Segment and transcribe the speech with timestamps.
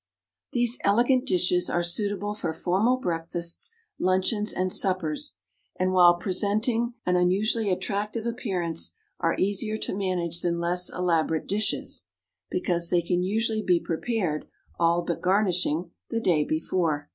[0.51, 3.69] These elegant dishes are suitable for formal breakfasts,
[3.99, 5.35] luncheons, and suppers,
[5.75, 12.07] and while presenting an unusually attractive appearance, are easier to manage than less elaborate dishes,
[12.49, 14.47] because they can usually be prepared,
[14.79, 17.07] all but garnishing, the day before.